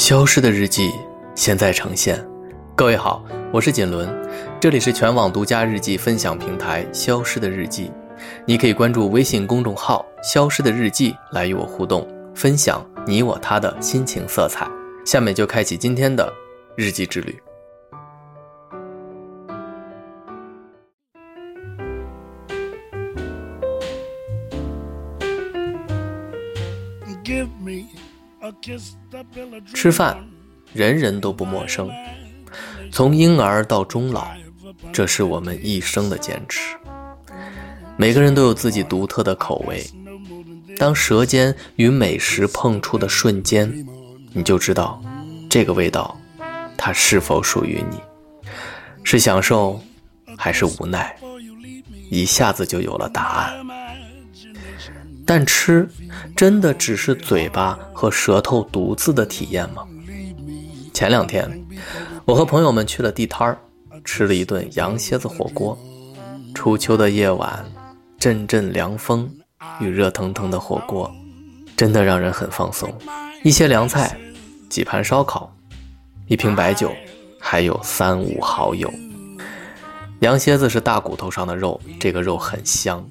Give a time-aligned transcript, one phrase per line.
[0.00, 0.90] 消失的日记
[1.34, 2.26] 现在呈现。
[2.74, 4.08] 各位好，我是锦纶，
[4.58, 7.88] 这里是全网独家日记分享平台《消失的日记》，
[8.46, 14.66] 你可以关注微信公众号“消失的日记”来与我互动，分享你我他的心情色彩。
[15.04, 16.32] 下面就开启今天的
[16.76, 17.38] 日记之旅。
[29.74, 30.16] 吃饭，
[30.72, 31.90] 人人都不陌生。
[32.92, 34.28] 从婴儿到终老，
[34.92, 36.76] 这是我们一生的坚持。
[37.96, 39.84] 每个人都有自己独特的口味。
[40.78, 43.86] 当舌尖与美食碰触的瞬间，
[44.32, 45.02] 你就知道
[45.48, 46.18] 这个味道，
[46.76, 47.98] 它是否属于你，
[49.04, 49.78] 是享受
[50.38, 51.14] 还是无奈，
[52.10, 53.54] 一下子就有了答案。
[55.30, 55.88] 但吃
[56.34, 59.86] 真的只是嘴巴和舌头独自的体验吗？
[60.92, 61.48] 前两天，
[62.24, 63.56] 我和朋友们去了地摊儿，
[64.04, 65.78] 吃了一顿羊蝎子火锅。
[66.52, 67.64] 初秋的夜晚，
[68.18, 69.30] 阵阵凉风
[69.78, 71.08] 与热腾腾的火锅，
[71.76, 72.92] 真的让人很放松。
[73.44, 74.18] 一些凉菜，
[74.68, 75.54] 几盘烧烤，
[76.26, 76.92] 一瓶白酒，
[77.38, 78.92] 还有三五好友。
[80.22, 83.08] 羊蝎子是大骨头上的肉，这个肉很香。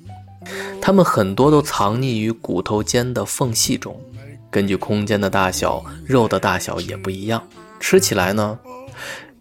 [0.89, 4.01] 它们很多都藏匿于骨头间的缝隙中，
[4.49, 7.47] 根据空间的大小，肉的大小也不一样。
[7.79, 8.57] 吃起来呢，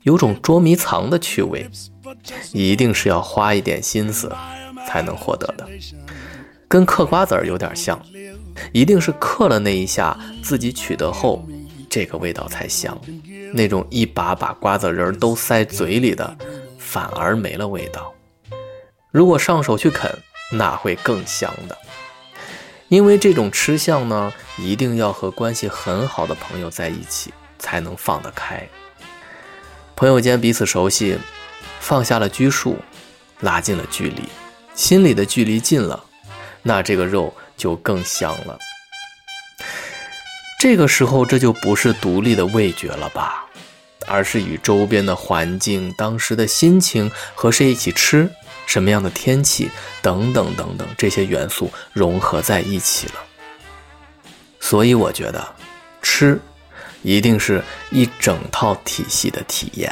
[0.03, 1.67] 有种捉迷藏的趣味，
[2.53, 4.31] 一定是要花一点心思
[4.87, 5.67] 才能获得的。
[6.69, 7.99] 跟嗑瓜子儿有点像，
[8.71, 11.43] 一定是嗑了那一下，自己取得后，
[11.89, 12.95] 这个味道才香。
[13.55, 16.37] 那种一把把瓜子仁儿都塞嘴里的，
[16.77, 18.13] 反而没了味道。
[19.11, 20.15] 如果上手去啃。
[20.51, 21.77] 那会更香的，
[22.89, 28.67] 因为这种吃相呢，一定要和关系很好的朋友在一起才能放得开。
[29.95, 31.19] 朋友间彼此熟悉，
[31.81, 32.79] 放下了拘束，
[33.41, 34.23] 拉近了距离，
[34.75, 36.03] 心里的距离近了，
[36.63, 38.59] 那这个肉就更香了。
[40.61, 43.45] 这个时候，这就不是独立的味觉了吧，
[44.07, 48.31] 而是与周边的环境、当时的心情和谁一起吃。
[48.69, 49.71] 什么样的天气
[50.03, 53.15] 等等等等，这些元素融合在一起了。
[54.61, 55.49] 所以我觉得，
[56.03, 56.39] 吃
[57.03, 59.91] 一定是一整套体系的体验。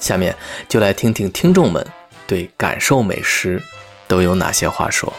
[0.00, 0.36] 下面
[0.68, 1.86] 就来听听听众们
[2.26, 3.62] 对感受美食
[4.08, 5.12] 都有哪些话说。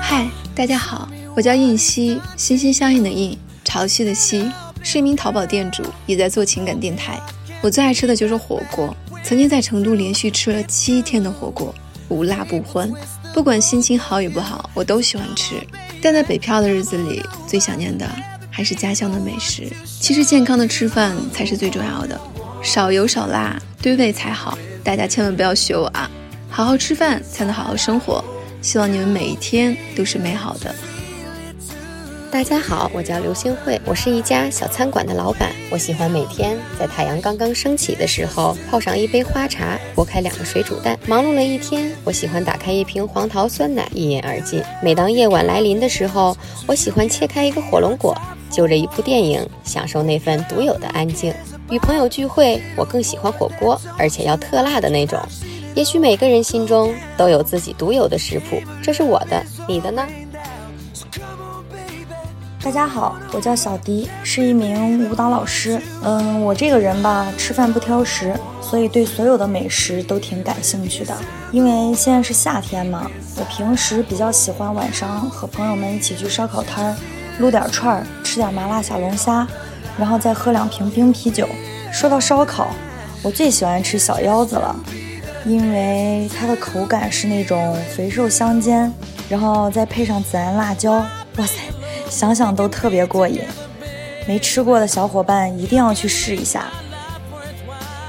[0.00, 1.08] 嗨，大家好。
[1.36, 4.50] 我叫印西，心心相印的印，潮汐的汐，
[4.82, 7.20] 是一名淘宝店主，也在做情感电台。
[7.60, 11.74] 我最爱吃的就是火锅，曾经在成都连续吃了七天的火锅，
[12.08, 12.90] 无辣不欢。
[13.34, 15.56] 不管心情好与不好，我都喜欢吃。
[16.00, 18.08] 但在北漂的日子里，最想念的
[18.50, 19.70] 还是家乡的美食。
[20.00, 22.18] 其实健康的吃饭才是最重要的，
[22.62, 24.56] 少油少辣，对胃才好。
[24.82, 26.10] 大家千万不要学我啊！
[26.48, 28.24] 好好吃饭才能好好生活。
[28.62, 30.74] 希望你们每一天都是美好的。
[32.30, 35.52] 大家好，我叫刘新慧，我是一家小餐馆的老板。
[35.70, 40.98] 我喜欢每天在太阳刚刚升起的时候泡上一杯花茶，剥开两个水煮蛋。
[41.06, 44.62] 忙碌了一天，我喜欢打开一瓶黄桃酸奶，一饮而尽。
[44.82, 48.16] 每当夜晚来临的时候，我喜欢切开一个火龙果，
[48.50, 51.32] 就着一部电影，享受那份独有的安静。
[51.70, 55.18] 与朋友聚会，我更喜欢火锅，而且要特辣的那种。
[55.74, 60.06] 也许每个人心中都有自己独有的食谱，这是我的，你的呢？
[62.66, 65.80] 大家好，我叫小迪，是一名舞蹈老师。
[66.02, 71.16] 嗯，我这个人吧，吃饭不挑食，所以对所有的美食都挺感兴趣的。
[71.52, 76.96] 因为现在是夏天嘛，我平时比较喜欢晚上和朋友们一起去烧烤摊儿，
[77.38, 79.46] 撸点串儿，吃点麻辣小龙虾，
[79.96, 81.48] 然后再喝两瓶冰啤酒。
[81.92, 82.66] 说到烧烤，
[83.22, 84.74] 我最喜欢吃小腰子了，
[85.44, 88.92] 因为它的口感是那种肥瘦相间，
[89.28, 90.94] 然后再配上孜然辣椒，
[91.36, 91.62] 哇塞！
[92.08, 93.40] 想想都特别过瘾，
[94.26, 96.66] 没吃过的小伙伴一定要去试一下。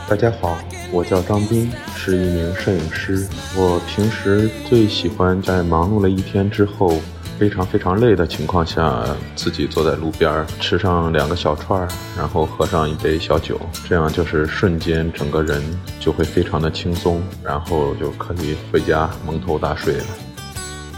[0.08, 0.58] 大家好，
[0.92, 3.28] 我叫张斌，是一名摄影师。
[3.56, 6.94] 我平时最喜欢在忙碌了一天之后，
[7.38, 9.04] 非常非常累的情况下，
[9.36, 13.60] 自己坐在路边吃上两个小串儿，然后喝上一杯小酒，
[13.90, 15.62] 这样就是瞬间整个人
[16.00, 20.06] 就会非常的轻松，然后就可以回家蒙头大睡了。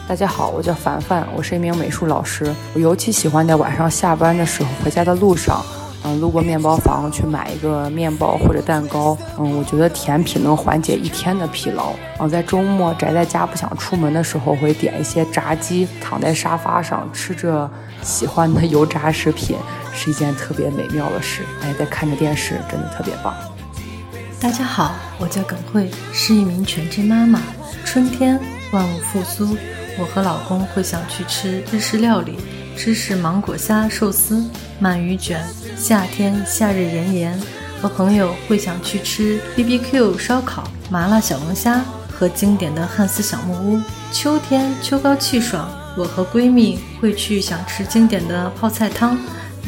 [0.10, 2.52] 大家好，我叫凡凡，我是一名美术老师。
[2.74, 5.64] 我尤其喜欢在晚上下班的时候回家的路上，
[6.04, 11.94] 嗯，路过面包房去买一个面包或者蛋糕，嗯，我觉得甜品能缓解一天的疲劳。
[12.20, 17.70] 嗯，在周末宅在家不想出门的时候，会点一些炸鸡，躺在沙发上吃着
[18.02, 19.56] 喜欢的油炸食品，
[19.94, 21.44] 是一件特别美妙的事。
[21.62, 23.32] 哎，在看着电视，真的特别棒。
[24.42, 27.40] 大家好，我叫耿慧，是一名全职妈妈。
[27.86, 28.40] 春天
[28.72, 29.56] 万物复苏，
[30.00, 32.38] 我和老公会想去吃日式料理，
[32.78, 34.50] 芝士芒果虾寿司、
[34.82, 35.44] 鳗鱼卷。
[35.76, 37.40] 夏天夏日炎炎，
[37.82, 43.82] 和朋友会想去吃 BBQ 烧烤、麻辣小龙虾和经典的汉斯小木屋。
[44.14, 49.18] 秋天秋高气爽，我和闺蜜会去想吃经典的泡菜汤、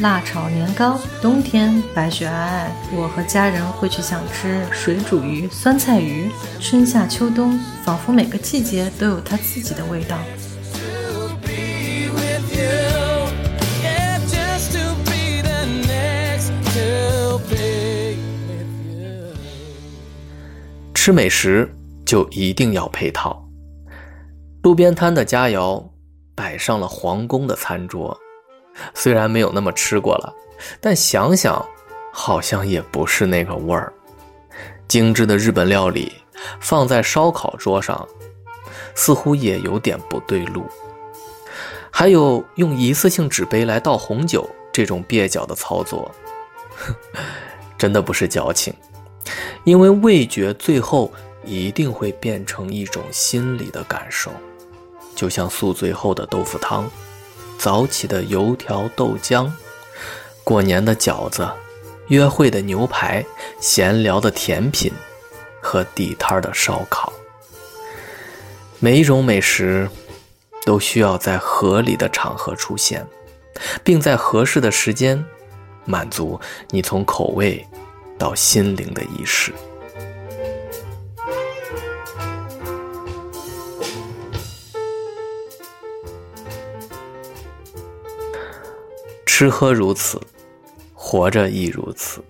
[0.02, 0.98] 辣炒年糕。
[1.22, 2.66] 冬天白雪皑皑，
[2.96, 6.28] 我和家人会去想吃水煮鱼、酸菜鱼。
[6.60, 10.18] 春夏秋冬，仿佛每个季节都有它自己的味道。
[20.94, 21.72] 吃美食
[22.04, 23.48] 就一定要配套。
[24.62, 25.84] 路边摊的佳肴
[26.36, 28.16] 摆上了皇宫的餐桌，
[28.94, 30.34] 虽然没有那么吃过了，
[30.80, 31.64] 但想想
[32.12, 33.92] 好像也不是那个味儿。
[34.88, 36.12] 精致的日本料理
[36.60, 38.06] 放在烧烤桌上，
[38.94, 40.66] 似乎也有点不对路。
[41.90, 46.10] 还有用一次性纸杯来倒红酒这种蹩脚的操作，
[47.78, 48.74] 真的不是矫情。
[49.64, 51.12] 因为味觉最后
[51.44, 54.30] 一定会变成一种心理的感受，
[55.14, 56.90] 就像宿醉后的豆腐汤，
[57.62, 59.48] 早起的油条豆浆，
[60.42, 61.48] 过年的饺子，
[62.08, 63.24] 约会的牛排，
[63.60, 64.92] 闲聊的甜品，
[65.62, 67.12] 和地摊的烧烤。
[68.80, 69.88] 每一种美食
[70.64, 73.06] 都需要在合理的场合出现，
[73.84, 75.24] 并在合适的时间
[75.84, 77.64] 满足你从口味。
[78.18, 79.52] 到心灵的仪式，
[89.42, 90.20] 吃喝如此，
[90.94, 92.22] 活着亦如此。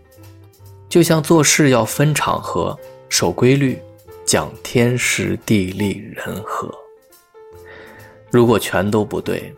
[0.88, 2.74] 就像做事要分场合、
[3.10, 3.78] 守规律、
[4.24, 6.74] 讲天时地利人和。
[8.30, 9.54] 如果全都不对，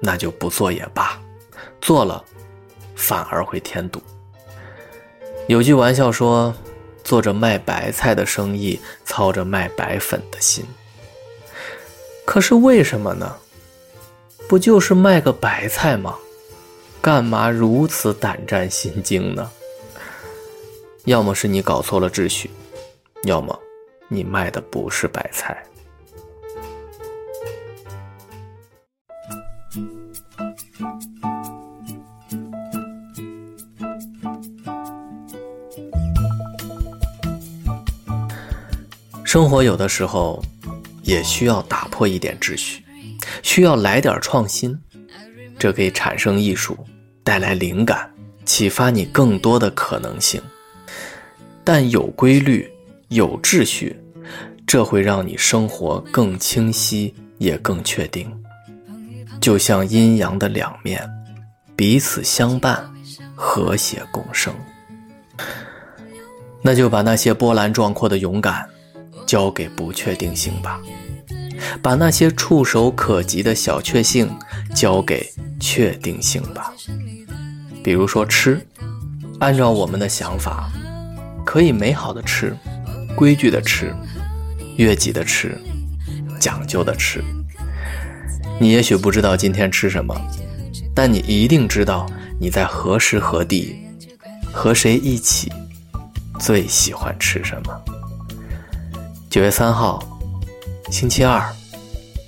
[0.00, 1.20] 那就不做也罢；
[1.82, 2.24] 做了，
[2.94, 4.00] 反而会添堵。
[5.48, 6.54] 有句玩笑说
[7.04, 10.64] ：“做着卖白菜的生意，操着卖白粉的心。”
[12.24, 13.36] 可是为什么呢？
[14.48, 16.16] 不就是卖个白菜吗？
[17.02, 19.50] 干嘛如此胆战心惊呢？
[21.06, 22.50] 要么是你搞错了秩序，
[23.24, 23.58] 要么
[24.08, 25.64] 你卖的不是白菜。
[39.24, 40.42] 生活有的时候
[41.02, 42.84] 也需要打破一点秩序，
[43.42, 44.78] 需要来点创新，
[45.60, 46.74] 这可以产生艺术，
[47.22, 48.10] 带来灵感，
[48.46, 50.40] 启发你更多的可能性。
[51.62, 52.66] 但有规律、
[53.08, 53.94] 有秩序，
[54.66, 58.26] 这会让你生活更清晰，也更确定。
[59.38, 61.06] 就像阴阳的两面，
[61.76, 62.90] 彼此相伴，
[63.34, 64.54] 和谐共生。
[66.62, 68.66] 那就把那些波澜壮阔的勇敢。
[69.26, 70.80] 交给不确定性吧，
[71.80, 74.28] 把那些触手可及的小确幸
[74.74, 76.72] 交给确定性吧。
[77.82, 78.60] 比如说吃，
[79.38, 80.70] 按照我们的想法，
[81.44, 82.54] 可以美好的吃，
[83.16, 83.94] 规矩的吃，
[84.76, 85.58] 悦己的吃，
[86.38, 87.22] 讲究的吃。
[88.60, 90.14] 你也许不知道今天吃什么，
[90.94, 92.06] 但你一定知道
[92.38, 93.76] 你在何时何地，
[94.52, 95.50] 和谁一起，
[96.38, 97.84] 最喜欢吃什么。
[99.30, 100.02] 九月三号，
[100.90, 101.42] 星期二，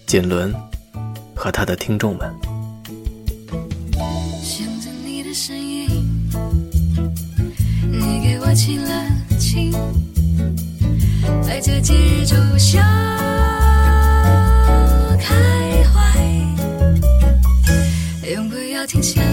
[0.07, 0.55] 锦纶
[1.43, 2.33] 和他的听众们。
[4.45, 5.89] 想着你的声音，
[7.91, 8.91] 你给我亲了
[9.41, 9.73] 亲，
[11.43, 12.79] 在这节日中笑
[15.19, 15.35] 开
[15.93, 16.17] 怀，
[18.33, 19.32] 永不要停下。